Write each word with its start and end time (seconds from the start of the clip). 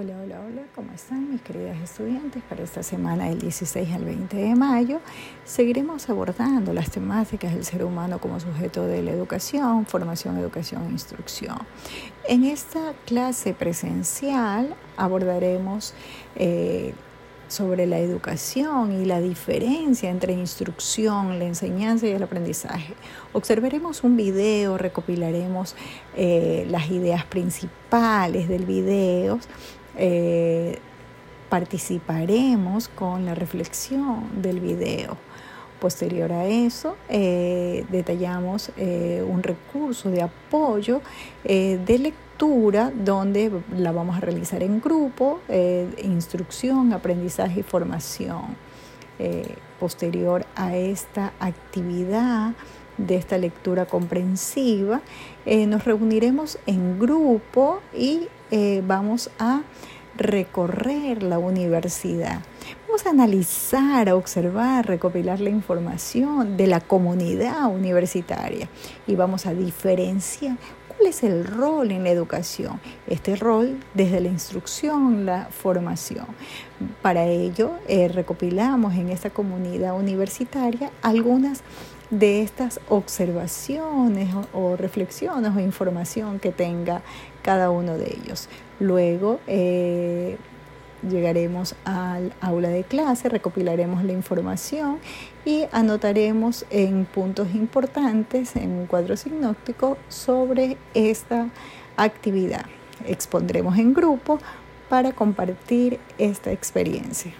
Hola, 0.00 0.14
hola, 0.22 0.40
hola, 0.46 0.62
¿cómo 0.76 0.92
están 0.92 1.28
mis 1.28 1.42
queridas 1.42 1.76
estudiantes? 1.82 2.40
Para 2.44 2.62
esta 2.62 2.84
semana 2.84 3.30
del 3.30 3.40
16 3.40 3.92
al 3.92 4.04
20 4.04 4.36
de 4.36 4.54
mayo 4.54 5.00
seguiremos 5.44 6.08
abordando 6.08 6.72
las 6.72 6.88
temáticas 6.92 7.52
del 7.52 7.64
ser 7.64 7.82
humano 7.82 8.20
como 8.20 8.38
sujeto 8.38 8.86
de 8.86 9.02
la 9.02 9.10
educación, 9.10 9.86
formación, 9.86 10.38
educación 10.38 10.86
e 10.86 10.90
instrucción. 10.92 11.58
En 12.28 12.44
esta 12.44 12.94
clase 13.06 13.54
presencial 13.54 14.76
abordaremos 14.96 15.94
eh, 16.36 16.94
sobre 17.48 17.86
la 17.86 17.98
educación 17.98 19.02
y 19.02 19.04
la 19.04 19.20
diferencia 19.20 20.10
entre 20.10 20.32
instrucción, 20.32 21.38
la 21.38 21.46
enseñanza 21.46 22.06
y 22.06 22.10
el 22.10 22.22
aprendizaje. 22.22 22.94
Observaremos 23.32 24.04
un 24.04 24.16
video, 24.16 24.78
recopilaremos 24.78 25.74
eh, 26.14 26.66
las 26.70 26.90
ideas 26.90 27.24
principales 27.24 28.48
del 28.48 28.66
video, 28.66 29.40
eh, 29.98 30.78
participaremos 31.48 32.88
con 32.88 33.24
la 33.26 33.34
reflexión 33.34 34.42
del 34.42 34.60
video. 34.60 35.16
Posterior 35.80 36.32
a 36.32 36.46
eso, 36.46 36.96
eh, 37.08 37.84
detallamos 37.90 38.72
un 38.76 39.42
recurso 39.44 40.10
de 40.10 40.22
apoyo 40.22 41.02
de 41.44 41.98
lectura 41.98 42.28
donde 42.94 43.50
la 43.76 43.90
vamos 43.90 44.16
a 44.16 44.20
realizar 44.20 44.62
en 44.62 44.80
grupo, 44.80 45.40
eh, 45.48 45.88
instrucción, 46.04 46.92
aprendizaje 46.92 47.60
y 47.60 47.62
formación. 47.62 48.56
Eh, 49.18 49.54
posterior 49.80 50.44
a 50.56 50.76
esta 50.76 51.32
actividad 51.38 52.52
de 52.96 53.16
esta 53.16 53.38
lectura 53.38 53.86
comprensiva, 53.86 55.00
eh, 55.46 55.66
nos 55.66 55.84
reuniremos 55.84 56.58
en 56.66 56.98
grupo 56.98 57.80
y 57.94 58.28
vamos 58.82 59.30
a 59.38 59.62
recorrer 60.16 61.22
la 61.22 61.38
universidad. 61.38 62.40
Vamos 62.86 63.06
a 63.06 63.10
analizar, 63.10 64.08
a 64.08 64.16
observar, 64.16 64.86
recopilar 64.86 65.40
la 65.40 65.50
información 65.50 66.56
de 66.56 66.66
la 66.66 66.80
comunidad 66.80 67.66
universitaria 67.66 68.68
y 69.06 69.14
vamos 69.14 69.46
a 69.46 69.54
diferenciar 69.54 70.56
¿Cuál 70.98 71.10
es 71.10 71.22
el 71.22 71.44
rol 71.44 71.92
en 71.92 72.02
la 72.02 72.10
educación? 72.10 72.80
Este 73.06 73.36
rol 73.36 73.78
desde 73.94 74.20
la 74.20 74.26
instrucción, 74.26 75.26
la 75.26 75.44
formación. 75.44 76.26
Para 77.02 77.24
ello, 77.24 77.70
eh, 77.86 78.08
recopilamos 78.08 78.94
en 78.94 79.10
esta 79.10 79.30
comunidad 79.30 79.96
universitaria 79.96 80.90
algunas 81.00 81.62
de 82.10 82.42
estas 82.42 82.80
observaciones 82.88 84.34
o, 84.52 84.74
reflexiones 84.74 85.52
o 85.54 85.60
información 85.60 86.40
que 86.40 86.50
tenga 86.50 87.02
cada 87.42 87.70
uno 87.70 87.96
de 87.96 88.16
ellos. 88.20 88.48
Luego, 88.80 89.38
eh, 89.46 90.36
llegaremos 91.02 91.74
al 91.84 92.32
aula 92.40 92.68
de 92.68 92.84
clase, 92.84 93.28
recopilaremos 93.28 94.04
la 94.04 94.12
información 94.12 94.98
y 95.44 95.64
anotaremos 95.72 96.66
en 96.70 97.04
puntos 97.04 97.54
importantes 97.54 98.56
en 98.56 98.70
un 98.70 98.86
cuadro 98.86 99.16
sinóptico 99.16 99.96
sobre 100.08 100.76
esta 100.94 101.48
actividad. 101.96 102.66
Expondremos 103.06 103.78
en 103.78 103.94
grupo 103.94 104.38
para 104.88 105.12
compartir 105.12 106.00
esta 106.18 106.52
experiencia. 106.52 107.32